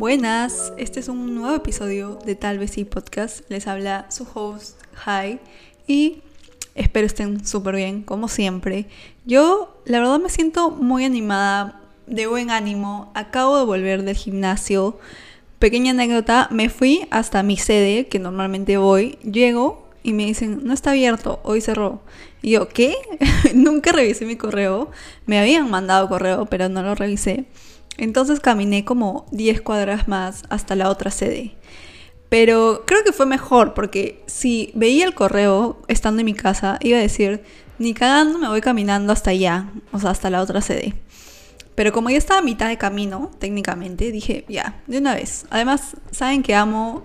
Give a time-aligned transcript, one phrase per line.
[0.00, 3.42] Buenas, este es un nuevo episodio de Tal vez sí podcast.
[3.50, 5.38] Les habla su host, Hi,
[5.86, 6.22] y
[6.74, 8.86] espero estén súper bien, como siempre.
[9.26, 13.12] Yo, la verdad, me siento muy animada, de buen ánimo.
[13.14, 14.98] Acabo de volver del gimnasio.
[15.58, 19.18] Pequeña anécdota, me fui hasta mi sede, que normalmente voy.
[19.18, 22.00] Llego y me dicen, no está abierto, hoy cerró.
[22.40, 22.94] Y yo, ¿qué?
[23.54, 24.90] Nunca revisé mi correo.
[25.26, 27.44] Me habían mandado correo, pero no lo revisé.
[28.00, 31.54] Entonces caminé como 10 cuadras más hasta la otra sede.
[32.30, 36.96] Pero creo que fue mejor porque si veía el correo estando en mi casa, iba
[36.96, 37.42] a decir,
[37.78, 40.94] ni cagando me voy caminando hasta allá, o sea, hasta la otra sede.
[41.74, 45.44] Pero como ya estaba a mitad de camino, técnicamente, dije, ya, de una vez.
[45.50, 47.04] Además, saben que amo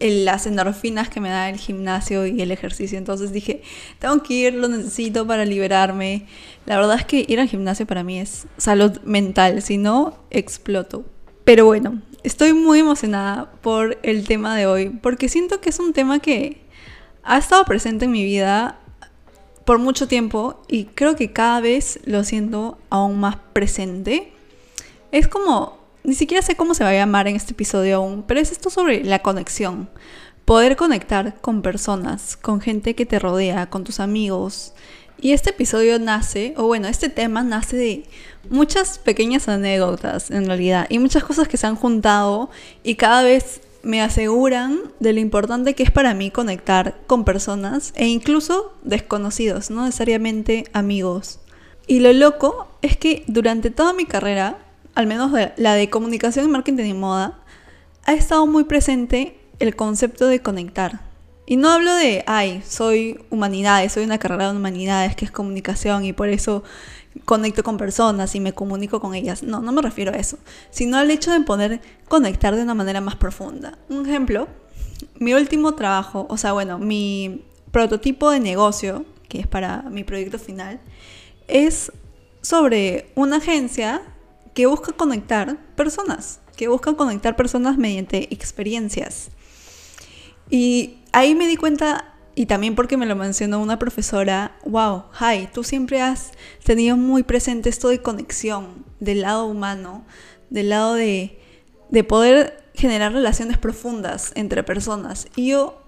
[0.00, 2.98] las endorfinas que me da el gimnasio y el ejercicio.
[2.98, 3.62] Entonces dije,
[3.98, 6.26] tengo que ir, lo necesito para liberarme.
[6.66, 11.04] La verdad es que ir al gimnasio para mí es salud mental, si no, exploto.
[11.44, 15.92] Pero bueno, estoy muy emocionada por el tema de hoy, porque siento que es un
[15.92, 16.62] tema que
[17.22, 18.78] ha estado presente en mi vida
[19.64, 24.32] por mucho tiempo y creo que cada vez lo siento aún más presente.
[25.12, 28.40] Es como ni siquiera sé cómo se va a llamar en este episodio aún, pero
[28.40, 29.88] es esto sobre la conexión.
[30.44, 34.72] Poder conectar con personas, con gente que te rodea, con tus amigos.
[35.20, 38.04] Y este episodio nace, o bueno, este tema nace de
[38.48, 42.50] muchas pequeñas anécdotas en realidad, y muchas cosas que se han juntado
[42.82, 47.92] y cada vez me aseguran de lo importante que es para mí conectar con personas
[47.96, 51.40] e incluso desconocidos, no necesariamente amigos.
[51.86, 54.58] Y lo loco es que durante toda mi carrera
[55.00, 57.38] al menos la de comunicación y marketing y moda,
[58.04, 61.00] ha estado muy presente el concepto de conectar.
[61.46, 66.04] Y no hablo de, ay, soy humanidades, soy una carrera de humanidades que es comunicación
[66.04, 66.62] y por eso
[67.24, 69.42] conecto con personas y me comunico con ellas.
[69.42, 70.38] No, no me refiero a eso,
[70.70, 73.78] sino al hecho de poder conectar de una manera más profunda.
[73.88, 74.46] Un ejemplo,
[75.18, 80.38] mi último trabajo, o sea, bueno, mi prototipo de negocio, que es para mi proyecto
[80.38, 80.80] final,
[81.48, 81.90] es
[82.42, 84.02] sobre una agencia
[84.60, 89.30] que busca conectar personas, que busca conectar personas mediante experiencias.
[90.50, 95.48] Y ahí me di cuenta, y también porque me lo mencionó una profesora, wow, hi,
[95.50, 96.32] tú siempre has
[96.62, 100.04] tenido muy presente esto de conexión del lado humano,
[100.50, 101.40] del lado de,
[101.88, 105.28] de poder generar relaciones profundas entre personas.
[105.36, 105.82] Y yo,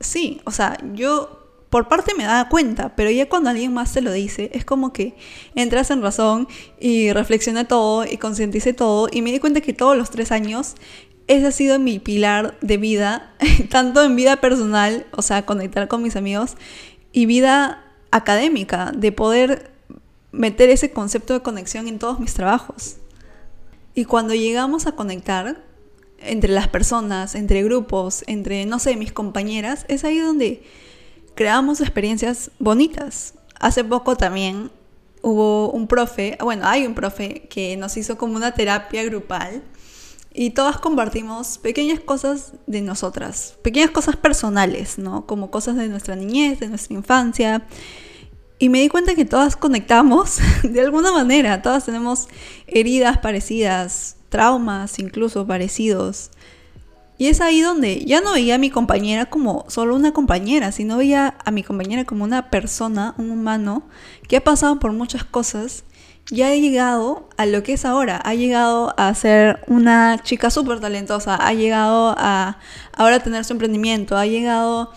[0.00, 1.43] sí, o sea, yo
[1.74, 4.92] por parte me daba cuenta, pero ya cuando alguien más te lo dice, es como
[4.92, 5.16] que
[5.56, 6.46] entras en razón
[6.78, 10.76] y reflexioné todo y concienticé todo y me di cuenta que todos los tres años
[11.26, 13.34] ese ha sido mi pilar de vida,
[13.70, 16.56] tanto en vida personal, o sea, conectar con mis amigos,
[17.10, 19.72] y vida académica, de poder
[20.30, 22.98] meter ese concepto de conexión en todos mis trabajos.
[23.96, 25.60] Y cuando llegamos a conectar
[26.20, 30.62] entre las personas, entre grupos, entre, no sé, mis compañeras, es ahí donde
[31.34, 33.34] creamos experiencias bonitas.
[33.60, 34.70] Hace poco también
[35.22, 39.62] hubo un profe, bueno, hay un profe que nos hizo como una terapia grupal
[40.34, 45.26] y todas compartimos pequeñas cosas de nosotras, pequeñas cosas personales, ¿no?
[45.26, 47.66] Como cosas de nuestra niñez, de nuestra infancia.
[48.58, 52.28] Y me di cuenta que todas conectamos de alguna manera, todas tenemos
[52.66, 56.30] heridas parecidas, traumas incluso parecidos.
[57.16, 60.96] Y es ahí donde ya no veía a mi compañera como solo una compañera, sino
[60.96, 63.84] veía a mi compañera como una persona, un humano,
[64.28, 65.84] que ha pasado por muchas cosas
[66.30, 68.16] y ha llegado a lo que es ahora.
[68.16, 72.58] Ha llegado a ser una chica súper talentosa, ha llegado a
[72.92, 74.90] ahora tener su emprendimiento, ha llegado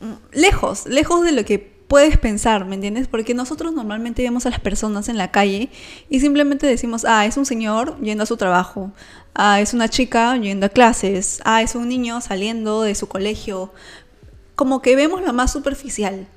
[0.00, 3.08] mm, lejos, lejos de lo que puedes pensar, ¿me entiendes?
[3.08, 5.70] Porque nosotros normalmente vemos a las personas en la calle
[6.08, 8.92] y simplemente decimos, ah, es un señor yendo a su trabajo,
[9.36, 11.40] Ah, es una chica yendo a clases.
[11.44, 13.72] Ah, es un niño saliendo de su colegio.
[14.54, 16.28] Como que vemos la más superficial.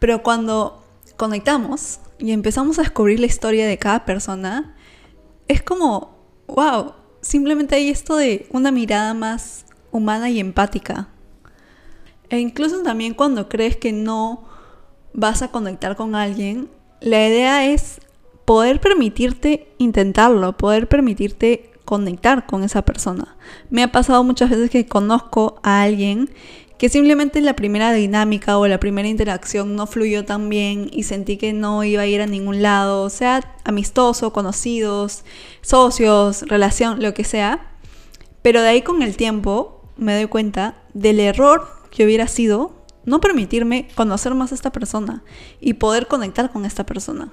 [0.00, 0.82] Pero cuando
[1.16, 4.74] conectamos y empezamos a descubrir la historia de cada persona,
[5.46, 6.18] es como,
[6.48, 11.08] wow, simplemente hay esto de una mirada más humana y empática.
[12.28, 14.48] E incluso también cuando crees que no
[15.14, 16.68] vas a conectar con alguien,
[17.00, 18.00] la idea es
[18.44, 23.36] poder permitirte intentarlo, poder permitirte conectar con esa persona.
[23.70, 26.30] Me ha pasado muchas veces que conozco a alguien
[26.78, 31.36] que simplemente la primera dinámica o la primera interacción no fluyó tan bien y sentí
[31.36, 35.24] que no iba a ir a ningún lado, sea amistoso, conocidos,
[35.60, 37.70] socios, relación, lo que sea.
[38.42, 43.20] Pero de ahí con el tiempo me doy cuenta del error que hubiera sido no
[43.20, 45.22] permitirme conocer más a esta persona
[45.60, 47.30] y poder conectar con esta persona.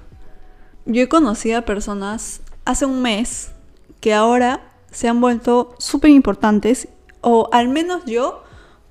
[0.86, 3.52] Yo he conocido a personas hace un mes
[4.00, 6.88] que ahora se han vuelto súper importantes
[7.20, 8.42] o al menos yo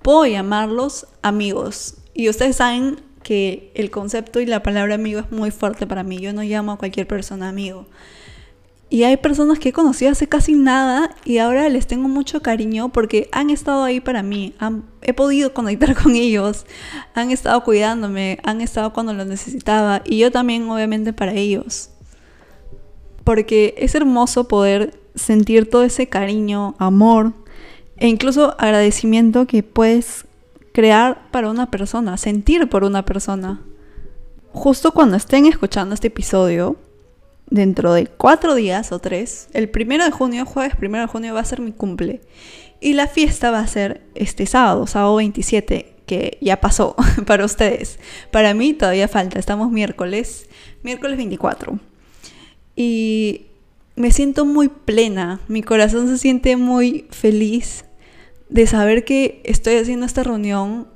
[0.02, 1.96] puedo llamarlos amigos.
[2.14, 6.20] Y ustedes saben que el concepto y la palabra amigo es muy fuerte para mí.
[6.20, 7.86] Yo no llamo a cualquier persona amigo.
[8.92, 12.90] Y hay personas que he conocido hace casi nada y ahora les tengo mucho cariño
[12.90, 14.56] porque han estado ahí para mí.
[15.04, 16.66] he podido conectar con ellos,
[17.14, 21.92] han estado cuidándome, han estado cuando lo necesitaba y yo también obviamente para ellos.
[23.24, 27.34] Porque es hermoso poder sentir todo ese cariño, amor
[27.98, 30.26] e incluso agradecimiento que puedes
[30.74, 33.62] crear para una persona, sentir por una persona.
[34.52, 36.78] Justo cuando estén escuchando este episodio,
[37.50, 41.42] dentro de cuatro días o tres, el primero de junio, jueves primero de junio, va
[41.42, 42.22] a ser mi cumple.
[42.80, 48.00] Y la fiesta va a ser este sábado, sábado 27, que ya pasó para ustedes.
[48.32, 50.48] Para mí todavía falta, estamos miércoles,
[50.84, 51.80] miércoles 24.
[52.76, 53.48] Y
[53.96, 57.86] me siento muy plena, mi corazón se siente muy feliz
[58.48, 60.88] de saber que estoy haciendo esta reunión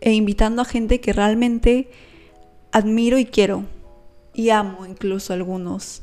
[0.00, 1.88] e invitando a gente que realmente
[2.72, 3.64] admiro y quiero
[4.36, 6.02] y amo incluso algunos.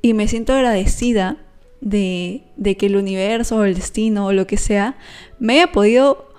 [0.00, 1.36] Y me siento agradecida
[1.80, 4.96] de, de que el universo o el destino o lo que sea
[5.40, 6.32] me haya podido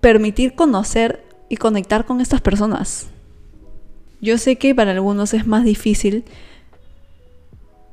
[0.00, 3.08] permitir conocer y conectar con estas personas.
[4.22, 6.24] Yo sé que para algunos es más difícil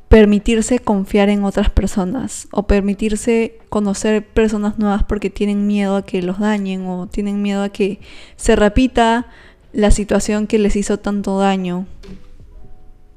[0.08, 6.22] permitirse confiar en otras personas o permitirse conocer personas nuevas porque tienen miedo a que
[6.22, 8.00] los dañen o tienen miedo a que
[8.38, 9.28] se repita
[9.74, 11.88] la situación que les hizo tanto daño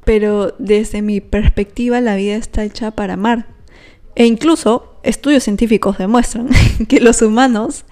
[0.07, 3.49] pero desde mi perspectiva la vida está hecha para amar.
[4.15, 6.49] E incluso estudios científicos demuestran
[6.89, 7.85] que los humanos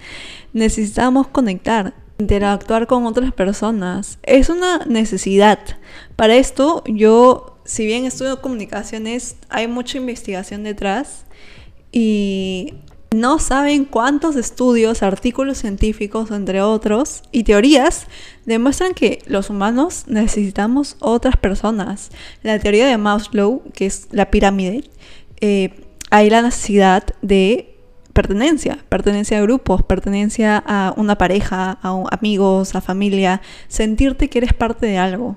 [0.52, 4.20] necesitamos conectar, interactuar con otras personas.
[4.22, 5.58] Es una necesidad.
[6.14, 11.26] Para esto yo, si bien estudio comunicaciones, hay mucha investigación detrás
[11.90, 12.74] y
[13.14, 18.06] no saben cuántos estudios, artículos científicos, entre otros, y teorías
[18.44, 22.10] demuestran que los humanos necesitamos otras personas.
[22.42, 24.84] La teoría de Maslow, que es la pirámide,
[25.40, 25.74] eh,
[26.10, 27.76] hay la necesidad de
[28.12, 34.52] pertenencia, pertenencia a grupos, pertenencia a una pareja, a amigos, a familia, sentirte que eres
[34.52, 35.36] parte de algo.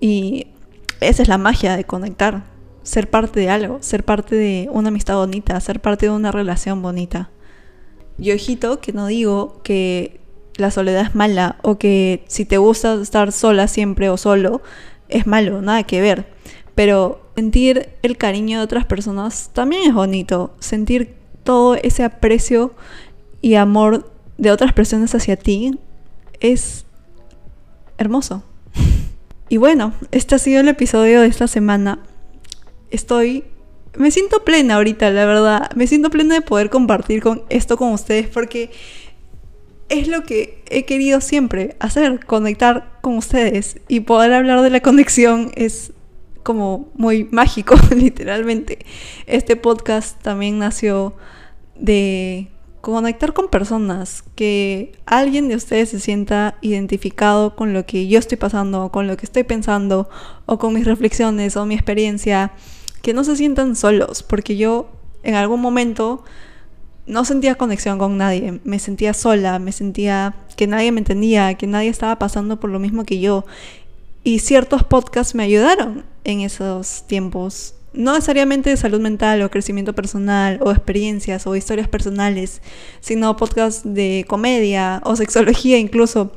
[0.00, 0.48] Y
[1.00, 2.49] esa es la magia de conectar
[2.82, 6.82] ser parte de algo, ser parte de una amistad bonita, ser parte de una relación
[6.82, 7.30] bonita.
[8.18, 10.20] Y ojito que no digo que
[10.56, 14.62] la soledad es mala o que si te gusta estar sola siempre o solo
[15.08, 16.26] es malo, nada que ver.
[16.74, 20.54] Pero sentir el cariño de otras personas también es bonito.
[20.60, 22.74] Sentir todo ese aprecio
[23.40, 25.78] y amor de otras personas hacia ti
[26.40, 26.84] es
[27.98, 28.42] hermoso.
[29.52, 31.98] Y bueno, este ha sido el episodio de esta semana
[32.90, 33.44] estoy...
[33.96, 35.70] Me siento plena ahorita, la verdad.
[35.74, 38.70] Me siento plena de poder compartir con esto con ustedes porque
[39.88, 44.80] es lo que he querido siempre hacer, conectar con ustedes y poder hablar de la
[44.80, 45.92] conexión es
[46.42, 48.78] como muy mágico, literalmente.
[49.26, 51.14] Este podcast también nació
[51.74, 52.48] de
[52.80, 58.38] conectar con personas, que alguien de ustedes se sienta identificado con lo que yo estoy
[58.38, 60.08] pasando, con lo que estoy pensando,
[60.46, 62.52] o con mis reflexiones o mi experiencia
[63.02, 64.90] que no se sientan solos, porque yo
[65.22, 66.24] en algún momento
[67.06, 71.66] no sentía conexión con nadie, me sentía sola, me sentía que nadie me entendía, que
[71.66, 73.44] nadie estaba pasando por lo mismo que yo.
[74.22, 77.74] Y ciertos podcasts me ayudaron en esos tiempos.
[77.92, 82.62] No necesariamente de salud mental o crecimiento personal o experiencias o historias personales,
[83.00, 86.32] sino podcasts de comedia o sexología incluso.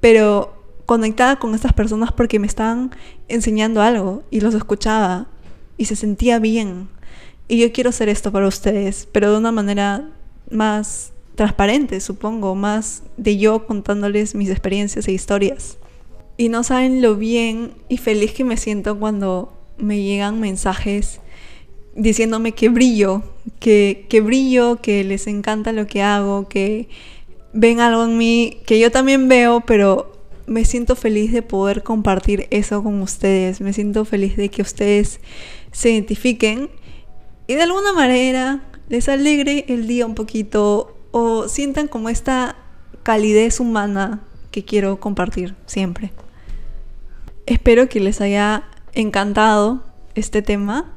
[0.00, 0.56] Pero
[0.86, 2.90] conectada con estas personas porque me estaban
[3.28, 5.28] enseñando algo y los escuchaba
[5.76, 6.88] y se sentía bien.
[7.48, 10.08] Y yo quiero hacer esto para ustedes, pero de una manera
[10.50, 15.78] más transparente, supongo, más de yo contándoles mis experiencias e historias.
[16.36, 21.20] Y no saben lo bien y feliz que me siento cuando me llegan mensajes
[21.94, 23.22] diciéndome que brillo,
[23.58, 26.88] que, que brillo, que les encanta lo que hago, que
[27.52, 30.12] ven algo en mí que yo también veo, pero
[30.46, 33.60] me siento feliz de poder compartir eso con ustedes.
[33.60, 35.20] Me siento feliz de que ustedes
[35.76, 36.70] se identifiquen
[37.46, 42.56] y de alguna manera les alegre el día un poquito o sientan como esta
[43.02, 46.12] calidez humana que quiero compartir siempre.
[47.44, 48.64] Espero que les haya
[48.94, 50.96] encantado este tema.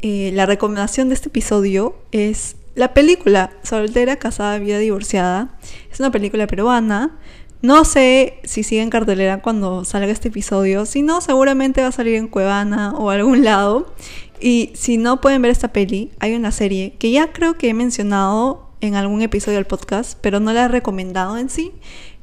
[0.00, 5.56] Eh, la recomendación de este episodio es la película Soltera, Casada, Vida Divorciada.
[5.92, 7.16] Es una película peruana
[7.62, 10.86] No sé si sigue en cartelera cuando salga este episodio.
[10.86, 13.92] Si no, seguramente va a salir en Cuevana o algún lado.
[14.40, 17.74] Y si no pueden ver esta peli, hay una serie que ya creo que he
[17.74, 21.72] mencionado en algún episodio del podcast, pero no la he recomendado en sí,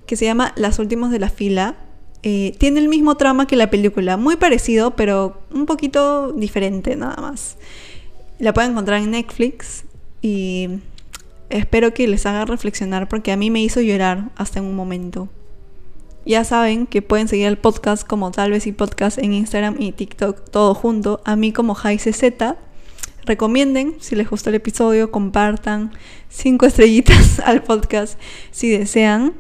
[0.06, 1.76] que se llama Las Últimos de la Fila.
[2.22, 7.22] Eh, tiene el mismo trama que la película, muy parecido, pero un poquito diferente nada
[7.22, 7.58] más.
[8.40, 9.84] La pueden encontrar en Netflix
[10.22, 10.70] y
[11.50, 15.30] espero que les haga reflexionar porque a mí me hizo llorar hasta en un momento.
[16.26, 19.92] Ya saben que pueden seguir el podcast como tal vez y podcast en Instagram y
[19.92, 22.58] TikTok todo junto, a mí como Z.
[23.26, 25.92] Recomienden si les gustó el episodio, compartan
[26.30, 28.20] cinco estrellitas al podcast
[28.52, 29.34] si desean.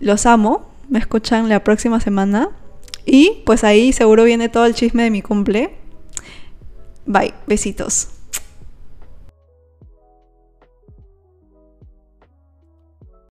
[0.00, 2.50] Los amo, me escuchan la próxima semana
[3.06, 5.76] y pues ahí seguro viene todo el chisme de mi cumple.
[7.06, 8.19] Bye, besitos.